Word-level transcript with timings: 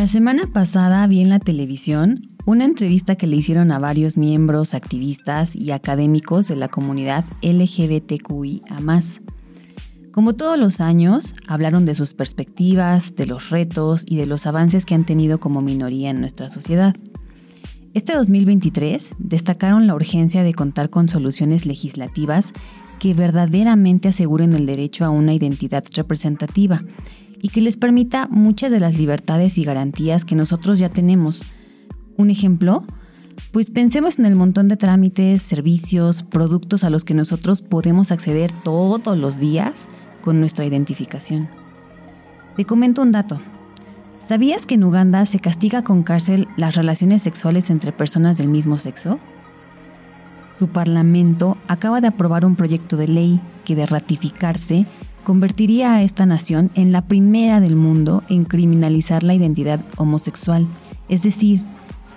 La 0.00 0.08
semana 0.08 0.46
pasada 0.46 1.06
vi 1.06 1.20
en 1.20 1.28
la 1.28 1.40
televisión 1.40 2.22
una 2.46 2.64
entrevista 2.64 3.16
que 3.16 3.26
le 3.26 3.36
hicieron 3.36 3.70
a 3.70 3.78
varios 3.78 4.16
miembros, 4.16 4.72
activistas 4.72 5.54
y 5.54 5.72
académicos 5.72 6.48
de 6.48 6.56
la 6.56 6.68
comunidad 6.68 7.22
LGBTQI 7.42 8.62
a 8.70 8.80
más. 8.80 9.20
Como 10.10 10.32
todos 10.32 10.58
los 10.58 10.80
años, 10.80 11.34
hablaron 11.46 11.84
de 11.84 11.94
sus 11.94 12.14
perspectivas, 12.14 13.14
de 13.14 13.26
los 13.26 13.50
retos 13.50 14.06
y 14.08 14.16
de 14.16 14.24
los 14.24 14.46
avances 14.46 14.86
que 14.86 14.94
han 14.94 15.04
tenido 15.04 15.38
como 15.38 15.60
minoría 15.60 16.08
en 16.08 16.20
nuestra 16.20 16.48
sociedad. 16.48 16.96
Este 17.92 18.14
2023 18.14 19.16
destacaron 19.18 19.86
la 19.86 19.94
urgencia 19.94 20.42
de 20.42 20.54
contar 20.54 20.88
con 20.88 21.10
soluciones 21.10 21.66
legislativas 21.66 22.54
que 23.00 23.12
verdaderamente 23.12 24.08
aseguren 24.08 24.54
el 24.54 24.64
derecho 24.64 25.04
a 25.04 25.10
una 25.10 25.34
identidad 25.34 25.84
representativa 25.94 26.82
y 27.42 27.48
que 27.48 27.60
les 27.60 27.76
permita 27.76 28.28
muchas 28.30 28.70
de 28.70 28.80
las 28.80 28.98
libertades 28.98 29.58
y 29.58 29.64
garantías 29.64 30.24
que 30.24 30.34
nosotros 30.34 30.78
ya 30.78 30.88
tenemos. 30.88 31.42
Un 32.16 32.30
ejemplo, 32.30 32.84
pues 33.52 33.70
pensemos 33.70 34.18
en 34.18 34.26
el 34.26 34.36
montón 34.36 34.68
de 34.68 34.76
trámites, 34.76 35.42
servicios, 35.42 36.22
productos 36.22 36.84
a 36.84 36.90
los 36.90 37.04
que 37.04 37.14
nosotros 37.14 37.62
podemos 37.62 38.12
acceder 38.12 38.52
todos 38.52 39.16
los 39.16 39.38
días 39.38 39.88
con 40.20 40.38
nuestra 40.38 40.64
identificación. 40.64 41.48
Te 42.56 42.64
comento 42.64 43.02
un 43.02 43.12
dato. 43.12 43.40
¿Sabías 44.18 44.66
que 44.66 44.74
en 44.74 44.84
Uganda 44.84 45.24
se 45.24 45.40
castiga 45.40 45.82
con 45.82 46.02
cárcel 46.02 46.46
las 46.56 46.76
relaciones 46.76 47.22
sexuales 47.22 47.70
entre 47.70 47.90
personas 47.90 48.36
del 48.36 48.48
mismo 48.48 48.76
sexo? 48.76 49.18
Su 50.56 50.68
parlamento 50.68 51.56
acaba 51.68 52.02
de 52.02 52.08
aprobar 52.08 52.44
un 52.44 52.54
proyecto 52.54 52.98
de 52.98 53.08
ley 53.08 53.40
que 53.64 53.74
de 53.74 53.86
ratificarse 53.86 54.86
convertiría 55.24 55.94
a 55.94 56.02
esta 56.02 56.26
nación 56.26 56.70
en 56.74 56.92
la 56.92 57.02
primera 57.02 57.60
del 57.60 57.76
mundo 57.76 58.22
en 58.28 58.42
criminalizar 58.42 59.22
la 59.22 59.34
identidad 59.34 59.84
homosexual, 59.96 60.66
es 61.08 61.22
decir, 61.22 61.64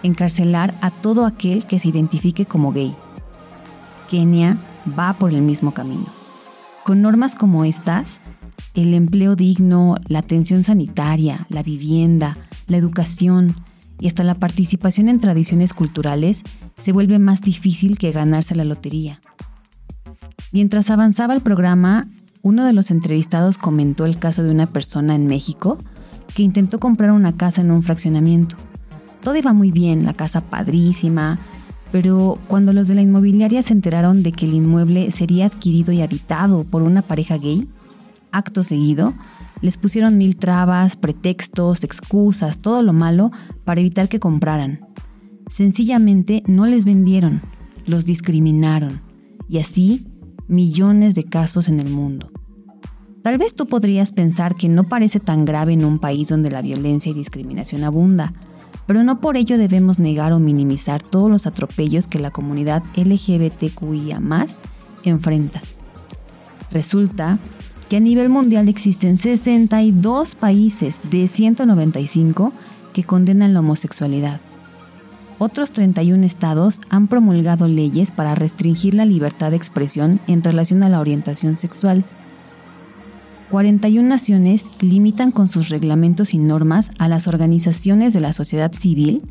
encarcelar 0.03 0.77
a 0.81 0.91
todo 0.91 1.25
aquel 1.25 1.65
que 1.65 1.79
se 1.79 1.89
identifique 1.89 2.45
como 2.45 2.71
gay. 2.71 2.95
Kenia 4.09 4.57
va 4.97 5.13
por 5.13 5.33
el 5.33 5.41
mismo 5.41 5.73
camino. 5.73 6.05
Con 6.83 7.01
normas 7.01 7.35
como 7.35 7.65
estas, 7.65 8.21
el 8.73 8.93
empleo 8.93 9.35
digno, 9.35 9.95
la 10.07 10.19
atención 10.19 10.63
sanitaria, 10.63 11.45
la 11.49 11.63
vivienda, 11.63 12.37
la 12.67 12.77
educación 12.77 13.55
y 13.99 14.07
hasta 14.07 14.23
la 14.23 14.35
participación 14.35 15.07
en 15.07 15.19
tradiciones 15.19 15.73
culturales 15.73 16.43
se 16.77 16.91
vuelve 16.91 17.19
más 17.19 17.41
difícil 17.41 17.97
que 17.97 18.11
ganarse 18.11 18.55
la 18.55 18.65
lotería. 18.65 19.21
Mientras 20.51 20.89
avanzaba 20.89 21.33
el 21.33 21.41
programa, 21.41 22.05
uno 22.43 22.65
de 22.65 22.73
los 22.73 22.91
entrevistados 22.91 23.57
comentó 23.57 24.05
el 24.05 24.19
caso 24.19 24.43
de 24.43 24.51
una 24.51 24.67
persona 24.67 25.15
en 25.15 25.27
México 25.27 25.77
que 26.35 26.43
intentó 26.43 26.77
comprar 26.77 27.11
una 27.11 27.35
casa 27.35 27.61
en 27.61 27.71
un 27.71 27.81
fraccionamiento. 27.81 28.57
Todo 29.23 29.37
iba 29.37 29.53
muy 29.53 29.71
bien, 29.71 30.03
la 30.03 30.13
casa 30.13 30.41
padrísima, 30.41 31.39
pero 31.93 32.37
cuando 32.47 32.73
los 32.73 32.89
de 32.89 32.95
la 32.95 33.01
inmobiliaria 33.01 33.63
se 33.63 33.73
enteraron 33.73 34.23
de 34.23 34.33
que 34.33 34.45
el 34.45 34.55
inmueble 34.55 35.09
sería 35.11 35.45
adquirido 35.45 35.93
y 35.93 36.01
habitado 36.01 36.65
por 36.65 36.81
una 36.81 37.01
pareja 37.01 37.37
gay, 37.37 37.65
acto 38.33 38.63
seguido, 38.63 39.13
les 39.61 39.77
pusieron 39.77 40.17
mil 40.17 40.35
trabas, 40.35 40.97
pretextos, 40.97 41.85
excusas, 41.85 42.59
todo 42.59 42.83
lo 42.83 42.91
malo 42.91 43.31
para 43.63 43.79
evitar 43.79 44.09
que 44.09 44.19
compraran. 44.19 44.81
Sencillamente 45.47 46.43
no 46.45 46.65
les 46.65 46.83
vendieron, 46.83 47.41
los 47.85 48.03
discriminaron 48.03 48.99
y 49.47 49.59
así 49.59 50.07
millones 50.53 51.15
de 51.15 51.25
casos 51.25 51.67
en 51.67 51.79
el 51.79 51.89
mundo. 51.89 52.31
Tal 53.23 53.37
vez 53.37 53.55
tú 53.55 53.67
podrías 53.67 54.11
pensar 54.11 54.55
que 54.55 54.69
no 54.69 54.83
parece 54.83 55.19
tan 55.19 55.45
grave 55.45 55.73
en 55.73 55.85
un 55.85 55.97
país 55.97 56.27
donde 56.27 56.51
la 56.51 56.61
violencia 56.61 57.09
y 57.09 57.15
discriminación 57.15 57.83
abunda, 57.83 58.33
pero 58.85 59.03
no 59.03 59.19
por 59.19 59.37
ello 59.37 59.57
debemos 59.57 59.99
negar 59.99 60.33
o 60.33 60.39
minimizar 60.39 61.01
todos 61.01 61.31
los 61.31 61.47
atropellos 61.47 62.07
que 62.07 62.19
la 62.19 62.31
comunidad 62.31 62.83
LGBTQIA 62.95 64.21
enfrenta. 65.03 65.61
Resulta 66.71 67.39
que 67.89 67.97
a 67.97 68.01
nivel 68.01 68.29
mundial 68.29 68.67
existen 68.67 69.17
62 69.17 70.35
países 70.35 71.01
de 71.09 71.27
195 71.27 72.51
que 72.93 73.03
condenan 73.03 73.53
la 73.53 73.61
homosexualidad. 73.61 74.39
Otros 75.45 75.73
31 75.73 76.25
estados 76.25 76.79
han 76.89 77.09
promulgado 77.09 77.67
leyes 77.67 78.11
para 78.11 78.33
restringir 78.33 78.93
la 78.93 79.03
libertad 79.03 79.49
de 79.49 79.57
expresión 79.57 80.21
en 80.25 80.41
relación 80.41 80.83
a 80.83 80.87
la 80.87 81.01
orientación 81.01 81.57
sexual 81.57 82.05
41 83.49 84.07
naciones 84.07 84.67
limitan 84.79 85.31
con 85.31 85.49
sus 85.49 85.67
reglamentos 85.67 86.33
y 86.33 86.37
normas 86.37 86.91
a 86.97 87.09
las 87.09 87.27
organizaciones 87.27 88.13
de 88.13 88.21
la 88.21 88.31
sociedad 88.31 88.71
civil 88.71 89.21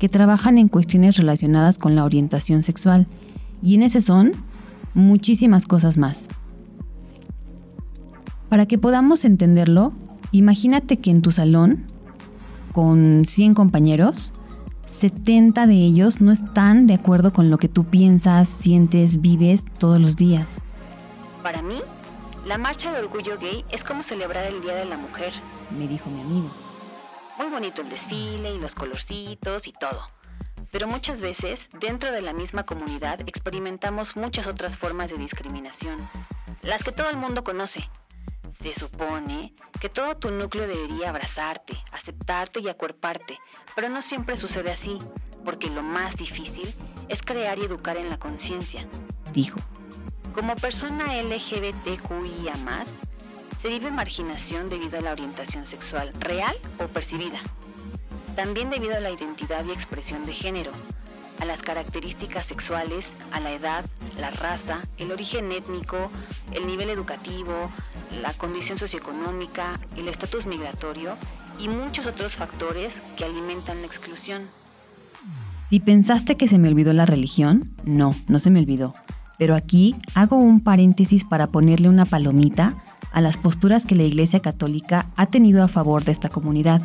que 0.00 0.08
trabajan 0.08 0.58
en 0.58 0.66
cuestiones 0.66 1.16
relacionadas 1.16 1.78
con 1.78 1.94
la 1.94 2.04
orientación 2.04 2.64
sexual, 2.64 3.06
y 3.62 3.76
en 3.76 3.82
ese 3.82 4.02
son 4.02 4.32
muchísimas 4.94 5.66
cosas 5.66 5.96
más. 5.96 6.28
Para 8.48 8.66
que 8.66 8.78
podamos 8.78 9.24
entenderlo, 9.24 9.92
imagínate 10.32 10.96
que 10.96 11.12
en 11.12 11.22
tu 11.22 11.30
salón, 11.30 11.84
con 12.72 13.24
100 13.24 13.54
compañeros, 13.54 14.32
70 14.84 15.66
de 15.66 15.74
ellos 15.74 16.20
no 16.20 16.32
están 16.32 16.86
de 16.86 16.94
acuerdo 16.94 17.32
con 17.32 17.50
lo 17.50 17.58
que 17.58 17.68
tú 17.68 17.84
piensas, 17.84 18.48
sientes, 18.48 19.20
vives 19.20 19.64
todos 19.78 20.00
los 20.00 20.16
días. 20.16 20.62
Para 21.42 21.62
mí, 21.62 21.80
la 22.44 22.58
marcha 22.58 22.92
de 22.92 22.98
orgullo 22.98 23.38
gay 23.38 23.64
es 23.70 23.84
como 23.84 24.02
celebrar 24.02 24.44
el 24.46 24.60
Día 24.60 24.74
de 24.74 24.84
la 24.84 24.96
Mujer, 24.96 25.32
me 25.78 25.86
dijo 25.86 26.10
mi 26.10 26.20
amigo. 26.20 26.50
Muy 27.38 27.48
bonito 27.48 27.82
el 27.82 27.88
desfile 27.88 28.54
y 28.54 28.60
los 28.60 28.74
colorcitos 28.74 29.66
y 29.66 29.72
todo. 29.72 30.00
Pero 30.70 30.88
muchas 30.88 31.20
veces, 31.20 31.68
dentro 31.80 32.10
de 32.10 32.22
la 32.22 32.32
misma 32.32 32.64
comunidad, 32.64 33.20
experimentamos 33.26 34.16
muchas 34.16 34.46
otras 34.46 34.78
formas 34.78 35.10
de 35.10 35.18
discriminación, 35.18 35.98
las 36.62 36.82
que 36.82 36.92
todo 36.92 37.10
el 37.10 37.16
mundo 37.16 37.42
conoce. 37.42 37.88
Se 38.62 38.72
supone 38.74 39.52
que 39.80 39.88
todo 39.88 40.16
tu 40.16 40.30
núcleo 40.30 40.68
debería 40.68 41.08
abrazarte, 41.08 41.76
aceptarte 41.90 42.60
y 42.60 42.68
acuerparte, 42.68 43.36
pero 43.74 43.88
no 43.88 44.02
siempre 44.02 44.36
sucede 44.36 44.70
así, 44.70 44.98
porque 45.44 45.68
lo 45.68 45.82
más 45.82 46.14
difícil 46.14 46.72
es 47.08 47.22
crear 47.22 47.58
y 47.58 47.64
educar 47.64 47.96
en 47.96 48.08
la 48.08 48.20
conciencia, 48.20 48.86
dijo. 49.32 49.58
Como 50.32 50.54
persona 50.54 51.20
LGBTQIA, 51.20 52.54
se 53.60 53.68
vive 53.68 53.90
marginación 53.90 54.68
debido 54.68 54.96
a 54.96 55.02
la 55.02 55.10
orientación 55.10 55.66
sexual 55.66 56.12
real 56.20 56.54
o 56.78 56.86
percibida. 56.86 57.40
También 58.36 58.70
debido 58.70 58.96
a 58.96 59.00
la 59.00 59.10
identidad 59.10 59.64
y 59.64 59.72
expresión 59.72 60.24
de 60.24 60.34
género, 60.34 60.70
a 61.40 61.44
las 61.44 61.62
características 61.62 62.46
sexuales, 62.46 63.12
a 63.32 63.40
la 63.40 63.50
edad, 63.50 63.84
la 64.18 64.30
raza, 64.30 64.80
el 64.98 65.10
origen 65.10 65.50
étnico, 65.50 66.12
el 66.52 66.68
nivel 66.68 66.88
educativo, 66.90 67.68
la 68.20 68.32
condición 68.34 68.78
socioeconómica, 68.78 69.78
el 69.96 70.08
estatus 70.08 70.46
migratorio 70.46 71.14
y 71.58 71.68
muchos 71.68 72.06
otros 72.06 72.36
factores 72.36 73.00
que 73.16 73.24
alimentan 73.24 73.80
la 73.80 73.86
exclusión. 73.86 74.42
Si 75.68 75.80
pensaste 75.80 76.36
que 76.36 76.48
se 76.48 76.58
me 76.58 76.68
olvidó 76.68 76.92
la 76.92 77.06
religión, 77.06 77.70
no, 77.84 78.14
no 78.28 78.38
se 78.38 78.50
me 78.50 78.60
olvidó. 78.60 78.92
Pero 79.38 79.54
aquí 79.54 79.94
hago 80.14 80.36
un 80.36 80.60
paréntesis 80.60 81.24
para 81.24 81.46
ponerle 81.46 81.88
una 81.88 82.04
palomita 82.04 82.74
a 83.12 83.20
las 83.20 83.38
posturas 83.38 83.86
que 83.86 83.94
la 83.94 84.02
Iglesia 84.02 84.40
Católica 84.40 85.06
ha 85.16 85.26
tenido 85.26 85.62
a 85.62 85.68
favor 85.68 86.04
de 86.04 86.12
esta 86.12 86.28
comunidad, 86.28 86.82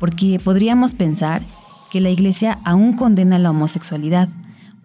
porque 0.00 0.40
podríamos 0.42 0.94
pensar 0.94 1.42
que 1.90 2.00
la 2.00 2.10
Iglesia 2.10 2.58
aún 2.64 2.94
condena 2.94 3.38
la 3.38 3.50
homosexualidad. 3.50 4.28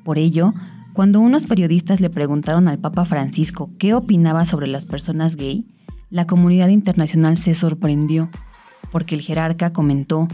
Por 0.03 0.17
ello, 0.17 0.53
cuando 0.93 1.21
unos 1.21 1.45
periodistas 1.45 2.01
le 2.01 2.09
preguntaron 2.09 2.67
al 2.67 2.79
Papa 2.79 3.05
Francisco 3.05 3.69
qué 3.77 3.93
opinaba 3.93 4.45
sobre 4.45 4.67
las 4.67 4.85
personas 4.85 5.35
gay, 5.37 5.65
la 6.09 6.27
comunidad 6.27 6.67
internacional 6.67 7.37
se 7.37 7.53
sorprendió, 7.53 8.29
porque 8.91 9.15
el 9.15 9.21
jerarca 9.21 9.71
comentó, 9.71 10.27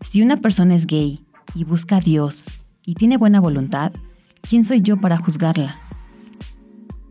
si 0.00 0.20
una 0.20 0.36
persona 0.36 0.74
es 0.74 0.86
gay 0.86 1.24
y 1.54 1.64
busca 1.64 1.96
a 1.96 2.00
Dios 2.00 2.48
y 2.84 2.94
tiene 2.94 3.16
buena 3.16 3.40
voluntad, 3.40 3.92
¿quién 4.42 4.64
soy 4.64 4.82
yo 4.82 4.98
para 4.98 5.16
juzgarla? 5.16 5.78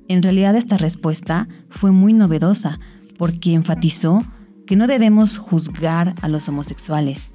En 0.07 0.21
realidad 0.21 0.55
esta 0.55 0.77
respuesta 0.77 1.47
fue 1.69 1.91
muy 1.91 2.13
novedosa 2.13 2.77
porque 3.17 3.53
enfatizó 3.53 4.23
que 4.67 4.75
no 4.75 4.85
debemos 4.85 5.37
juzgar 5.37 6.13
a 6.21 6.27
los 6.27 6.47
homosexuales, 6.49 7.31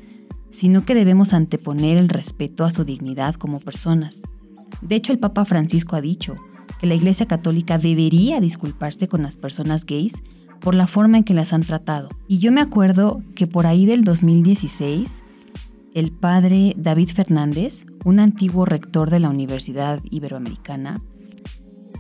sino 0.51 0.85
que 0.85 0.95
debemos 0.95 1.33
anteponer 1.33 1.97
el 1.97 2.09
respeto 2.09 2.65
a 2.65 2.71
su 2.71 2.85
dignidad 2.85 3.35
como 3.35 3.61
personas. 3.61 4.23
De 4.81 4.97
hecho, 4.97 5.13
el 5.13 5.19
Papa 5.19 5.45
Francisco 5.45 5.97
ha 5.97 6.01
dicho 6.01 6.37
que 6.79 6.87
la 6.87 6.95
Iglesia 6.95 7.27
Católica 7.27 7.79
debería 7.79 8.41
disculparse 8.41 9.09
con 9.09 9.23
las 9.23 9.37
personas 9.37 9.87
gays 9.87 10.23
por 10.61 10.75
la 10.75 10.87
forma 10.87 11.19
en 11.19 11.25
que 11.25 11.35
las 11.35 11.53
han 11.53 11.63
tratado. 11.63 12.09
Y 12.29 12.39
yo 12.39 12.53
me 12.53 12.61
acuerdo 12.61 13.23
que 13.35 13.47
por 13.47 13.67
ahí 13.67 13.87
del 13.87 14.05
2016, 14.05 15.23
el 15.95 16.13
padre 16.13 16.75
David 16.77 17.11
Fernández, 17.15 17.87
un 18.05 18.21
antiguo 18.21 18.65
rector 18.65 19.11
de 19.11 19.21
la 19.21 19.31
Universidad 19.31 20.01
Iberoamericana, 20.11 21.01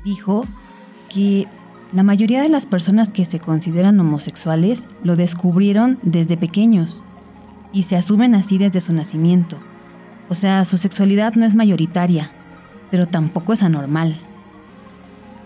dijo 0.04 0.44
que 1.08 1.46
la 1.92 2.02
mayoría 2.02 2.42
de 2.42 2.48
las 2.48 2.66
personas 2.66 3.10
que 3.10 3.24
se 3.24 3.38
consideran 3.38 3.98
homosexuales 4.00 4.86
lo 5.02 5.16
descubrieron 5.16 5.98
desde 6.02 6.36
pequeños. 6.36 7.02
y 7.72 7.82
se 7.82 7.96
asumen 7.96 8.34
así 8.34 8.56
desde 8.56 8.80
su 8.80 8.94
nacimiento. 8.94 9.58
O 10.30 10.34
sea, 10.34 10.64
su 10.64 10.78
sexualidad 10.78 11.34
no 11.34 11.44
es 11.44 11.54
mayoritaria, 11.54 12.30
pero 12.90 13.06
tampoco 13.06 13.52
es 13.52 13.62
anormal. 13.62 14.16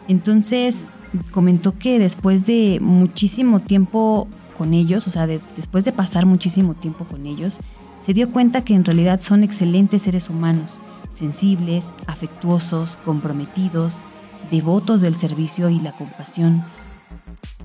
Entonces 0.09 0.93
comentó 1.33 1.77
que 1.79 1.99
después 1.99 2.47
de 2.47 2.79
muchísimo 2.81 3.61
tiempo 3.61 4.29
con 4.57 4.75
ellos, 4.75 5.07
o 5.07 5.11
sea, 5.11 5.27
después 5.27 5.85
de 5.85 5.93
pasar 5.93 6.27
muchísimo 6.27 6.75
tiempo 6.75 7.05
con 7.05 7.27
ellos, 7.27 7.59
se 8.01 8.15
dio 8.15 8.31
cuenta 8.31 8.63
que 8.63 8.75
en 8.75 8.85
realidad 8.85 9.21
son 9.21 9.45
excelentes 9.45 10.03
seres 10.03 10.31
humanos, 10.31 10.81
sensibles, 11.11 11.93
afectuosos, 12.07 12.97
comprometidos, 13.05 14.03
devotos 14.51 15.01
del 15.01 15.15
servicio 15.15 15.69
y 15.71 15.81
la 15.81 15.93
compasión. 15.93 16.63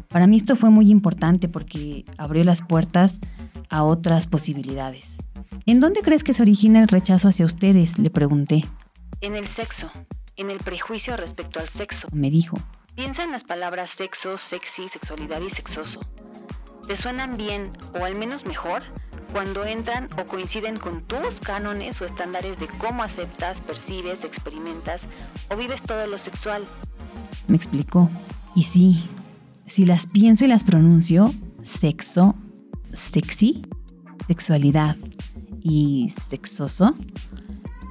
Para 0.09 0.27
mí 0.27 0.37
esto 0.37 0.55
fue 0.55 0.69
muy 0.69 0.91
importante 0.91 1.49
porque 1.49 2.05
abrió 2.17 2.43
las 2.43 2.61
puertas 2.61 3.19
a 3.69 3.83
otras 3.83 4.27
posibilidades. 4.27 5.17
¿En 5.65 5.79
dónde 5.79 6.01
crees 6.01 6.23
que 6.23 6.33
se 6.33 6.43
origina 6.43 6.81
el 6.81 6.87
rechazo 6.87 7.27
hacia 7.27 7.45
ustedes? 7.45 7.97
Le 7.97 8.09
pregunté. 8.09 8.65
En 9.21 9.35
el 9.35 9.47
sexo, 9.47 9.89
en 10.37 10.51
el 10.51 10.59
prejuicio 10.59 11.15
respecto 11.17 11.59
al 11.59 11.69
sexo. 11.69 12.07
Me 12.11 12.29
dijo. 12.29 12.57
Piensa 12.95 13.23
en 13.23 13.31
las 13.31 13.43
palabras 13.43 13.91
sexo, 13.91 14.37
sexy, 14.37 14.87
sexualidad 14.89 15.41
y 15.41 15.49
sexoso. 15.49 15.99
¿Te 16.87 16.97
suenan 16.97 17.35
bien 17.37 17.71
o 17.99 18.05
al 18.05 18.17
menos 18.17 18.45
mejor 18.45 18.83
cuando 19.31 19.65
entran 19.65 20.07
o 20.19 20.25
coinciden 20.25 20.77
con 20.77 21.01
tus 21.03 21.39
cánones 21.39 21.99
o 21.99 22.05
estándares 22.05 22.59
de 22.59 22.67
cómo 22.67 23.03
aceptas, 23.03 23.61
percibes, 23.61 24.23
experimentas 24.23 25.07
o 25.49 25.57
vives 25.57 25.81
todo 25.81 26.05
lo 26.07 26.17
sexual? 26.17 26.63
Me 27.47 27.57
explicó. 27.57 28.09
Y 28.55 28.63
sí, 28.63 29.03
si 29.65 29.85
las 29.85 30.07
pienso 30.07 30.45
y 30.45 30.47
las 30.47 30.63
pronuncio, 30.63 31.33
sexo, 31.63 32.35
sexy, 32.93 33.63
sexualidad 34.27 34.95
y 35.61 36.09
sexoso, 36.09 36.95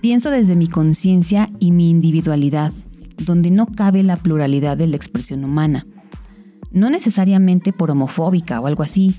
pienso 0.04 0.30
desde 0.30 0.54
mi 0.54 0.66
conciencia 0.66 1.48
y 1.60 1.72
mi 1.72 1.88
individualidad, 1.88 2.74
donde 3.16 3.50
no 3.50 3.64
cabe 3.64 4.02
la 4.02 4.18
pluralidad 4.18 4.76
de 4.76 4.86
la 4.86 4.96
expresión 4.96 5.42
humana. 5.46 5.86
No 6.72 6.90
necesariamente 6.90 7.72
por 7.72 7.90
homofóbica 7.90 8.60
o 8.60 8.66
algo 8.66 8.82
así, 8.82 9.16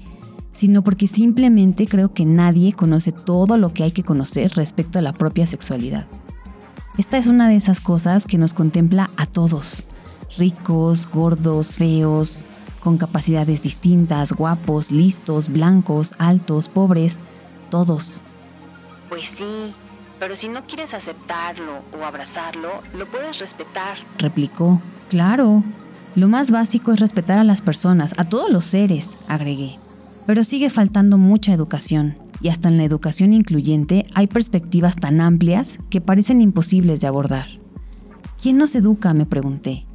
sino 0.52 0.84
porque 0.84 1.08
simplemente 1.08 1.88
creo 1.88 2.14
que 2.14 2.28
nadie 2.28 2.72
conoce 2.72 3.12
todo 3.12 3.58
lo 3.58 3.74
que 3.74 3.82
hay 3.82 3.90
que 3.94 4.04
conocer 4.04 4.52
respecto 4.52 5.00
a 5.00 5.02
la 5.02 5.12
propia 5.12 5.48
sexualidad. 5.48 6.06
Esta 7.00 7.18
es 7.18 7.26
una 7.26 7.50
de 7.50 7.56
esas 7.56 7.82
cosas 7.82 8.26
que 8.26 8.38
nos 8.38 8.54
contempla 8.54 9.10
a 9.18 9.26
todos, 9.26 9.86
ricos, 10.38 11.10
gordos, 11.12 11.78
feos, 11.78 12.46
con 12.80 12.98
capacidades 12.98 13.64
distintas, 13.64 14.34
guapos, 14.34 14.92
listos, 14.92 15.50
blancos, 15.50 16.14
altos, 16.20 16.70
pobres, 16.70 17.22
todos. 17.72 18.22
Pues 19.10 19.24
sí, 19.36 19.74
pero 20.26 20.36
si 20.36 20.50
no 20.50 20.66
quieres 20.66 20.96
aceptarlo 20.96 21.84
o 21.94 22.04
abrazarlo, 22.04 22.82
lo 22.96 23.06
puedes 23.12 23.38
respetar. 23.38 23.96
Replicó. 24.18 24.82
Claro. 25.08 25.64
Lo 26.16 26.28
más 26.28 26.50
básico 26.50 26.92
es 26.92 27.00
respetar 27.00 27.38
a 27.38 27.44
las 27.44 27.62
personas, 27.62 28.16
a 28.18 28.24
todos 28.24 28.50
los 28.50 28.66
seres, 28.66 29.18
agregué. 29.28 29.78
Pero 30.26 30.44
sigue 30.44 30.72
faltando 30.72 31.20
mucha 31.20 31.54
educación, 31.54 32.18
y 32.42 32.50
hasta 32.50 32.70
en 32.70 32.78
la 32.78 32.86
educación 32.86 33.34
incluyente 33.34 34.08
hay 34.16 34.26
perspectivas 34.26 34.96
tan 34.96 35.22
amplias 35.22 35.78
que 35.92 36.02
parecen 36.02 36.42
imposibles 36.42 37.02
de 37.02 37.08
abordar. 37.08 37.46
¿Quién 38.42 38.58
nos 38.58 38.74
educa? 38.74 39.14
me 39.14 39.28
pregunté. 39.28 39.86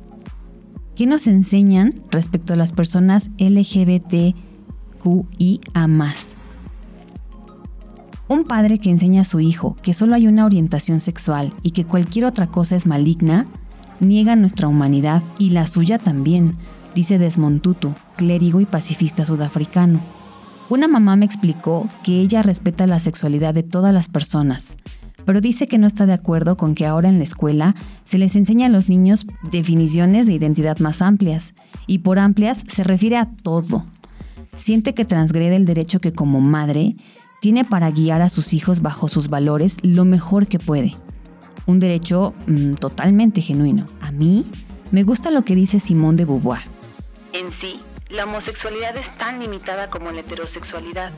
¿Qué 0.94 1.09
nos 1.09 1.27
enseñan 1.27 1.93
respecto 2.12 2.53
a 2.53 2.56
las 2.56 2.71
personas 2.73 3.31
LGBTQIA? 3.41 4.35
Un 8.31 8.44
padre 8.44 8.79
que 8.79 8.91
enseña 8.91 9.23
a 9.23 9.25
su 9.25 9.41
hijo 9.41 9.75
que 9.82 9.93
solo 9.93 10.15
hay 10.15 10.29
una 10.29 10.47
orientación 10.47 11.00
sexual 11.00 11.53
y 11.65 11.73
que 11.73 11.85
cualquier 11.85 12.27
otra 12.27 12.47
cosa 12.47 12.77
es 12.77 12.87
maligna, 12.87 13.49
niega 13.99 14.37
nuestra 14.37 14.69
humanidad 14.69 15.25
y 15.37 15.50
la 15.50 15.67
suya 15.67 15.99
también, 15.99 16.53
dice 16.94 17.19
Desmond 17.19 17.61
Tutu, 17.61 17.93
clérigo 18.17 18.61
y 18.61 18.67
pacifista 18.67 19.25
sudafricano. 19.25 20.00
Una 20.69 20.87
mamá 20.87 21.17
me 21.17 21.25
explicó 21.25 21.88
que 22.05 22.21
ella 22.21 22.44
respeta 22.44 22.87
la 22.87 23.00
sexualidad 23.00 23.53
de 23.53 23.65
todas 23.65 23.93
las 23.93 24.06
personas, 24.06 24.77
pero 25.27 25.41
dice 25.41 25.67
que 25.67 25.79
no 25.79 25.88
está 25.88 26.06
de 26.06 26.12
acuerdo 26.12 26.56
con 26.56 26.77
que 26.77 26.87
ahora 26.87 27.09
en 27.09 27.19
la 27.19 27.25
escuela 27.25 27.75
se 28.05 28.17
les 28.17 28.37
enseña 28.37 28.67
a 28.67 28.71
los 28.71 28.88
niños 28.88 29.27
definiciones 29.50 30.29
de 30.29 30.35
identidad 30.35 30.79
más 30.79 31.03
amplias, 31.03 31.53
y 31.88 31.99
por 31.99 32.21
amplias 32.21 32.62
se 32.69 32.85
refiere 32.85 33.17
a 33.17 33.27
todo. 33.27 33.85
Siente 34.55 34.94
que 34.94 35.05
transgrede 35.05 35.56
el 35.56 35.67
derecho 35.67 35.99
que 35.99 36.12
como 36.12 36.41
madre 36.41 36.94
tiene 37.40 37.64
para 37.64 37.90
guiar 37.90 38.20
a 38.20 38.28
sus 38.28 38.52
hijos 38.52 38.82
bajo 38.82 39.08
sus 39.08 39.28
valores 39.28 39.78
lo 39.82 40.04
mejor 40.04 40.46
que 40.46 40.58
puede. 40.58 40.94
Un 41.66 41.81
derecho 41.81 42.32
mm, 42.46 42.75
totalmente 42.75 43.40
genuino. 43.40 43.87
A 44.02 44.12
mí 44.12 44.46
me 44.92 45.02
gusta 45.02 45.31
lo 45.31 45.42
que 45.42 45.54
dice 45.54 45.81
Simón 45.81 46.16
de 46.16 46.26
Beauvoir. 46.26 46.60
En 47.32 47.50
sí, 47.50 47.81
la 48.10 48.25
homosexualidad 48.25 48.96
es 48.96 49.10
tan 49.16 49.40
limitada 49.40 49.88
como 49.88 50.10
la 50.10 50.20
heterosexualidad. 50.20 51.12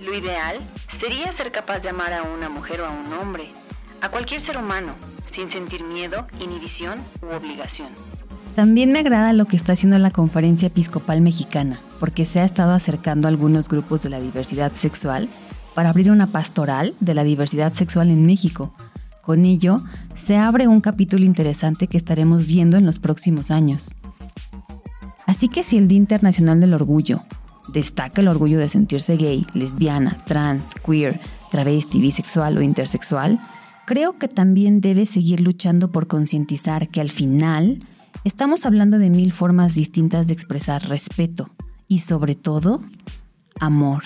Lo 0.00 0.14
ideal 0.14 0.58
sería 0.98 1.32
ser 1.32 1.52
capaz 1.52 1.80
de 1.80 1.90
amar 1.90 2.12
a 2.12 2.22
una 2.22 2.48
mujer 2.48 2.80
o 2.80 2.86
a 2.86 2.90
un 2.90 3.12
hombre, 3.14 3.50
a 4.00 4.08
cualquier 4.08 4.40
ser 4.40 4.56
humano, 4.56 4.94
sin 5.30 5.50
sentir 5.50 5.84
miedo, 5.84 6.26
inhibición 6.40 6.98
u 7.20 7.34
obligación. 7.34 7.88
También 8.54 8.90
me 8.90 9.00
agrada 9.00 9.34
lo 9.34 9.44
que 9.44 9.56
está 9.56 9.72
haciendo 9.72 9.98
la 9.98 10.10
Conferencia 10.10 10.68
Episcopal 10.68 11.20
Mexicana, 11.20 11.78
porque 12.00 12.24
se 12.24 12.40
ha 12.40 12.44
estado 12.44 12.72
acercando 12.72 13.28
a 13.28 13.30
algunos 13.30 13.68
grupos 13.68 14.02
de 14.02 14.08
la 14.08 14.20
diversidad 14.20 14.72
sexual 14.72 15.28
para 15.76 15.90
abrir 15.90 16.10
una 16.10 16.28
pastoral 16.28 16.94
de 17.00 17.12
la 17.12 17.22
diversidad 17.22 17.74
sexual 17.74 18.08
en 18.08 18.24
México. 18.24 18.72
Con 19.20 19.44
ello, 19.44 19.82
se 20.14 20.38
abre 20.38 20.68
un 20.68 20.80
capítulo 20.80 21.26
interesante 21.26 21.86
que 21.86 21.98
estaremos 21.98 22.46
viendo 22.46 22.78
en 22.78 22.86
los 22.86 22.98
próximos 22.98 23.50
años. 23.50 23.94
Así 25.26 25.48
que 25.48 25.62
si 25.62 25.76
el 25.76 25.86
Día 25.86 25.98
Internacional 25.98 26.60
del 26.60 26.72
Orgullo 26.72 27.20
destaca 27.74 28.22
el 28.22 28.28
orgullo 28.28 28.58
de 28.58 28.70
sentirse 28.70 29.18
gay, 29.18 29.46
lesbiana, 29.52 30.16
trans, 30.24 30.74
queer, 30.76 31.20
travesti, 31.50 32.00
bisexual 32.00 32.56
o 32.56 32.62
intersexual, 32.62 33.38
creo 33.84 34.16
que 34.16 34.28
también 34.28 34.80
debe 34.80 35.04
seguir 35.04 35.42
luchando 35.42 35.92
por 35.92 36.06
concientizar 36.06 36.88
que 36.88 37.02
al 37.02 37.10
final 37.10 37.80
estamos 38.24 38.64
hablando 38.64 38.98
de 38.98 39.10
mil 39.10 39.34
formas 39.34 39.74
distintas 39.74 40.26
de 40.26 40.32
expresar 40.32 40.88
respeto 40.88 41.50
y 41.86 41.98
sobre 41.98 42.34
todo, 42.34 42.82
amor. 43.60 44.04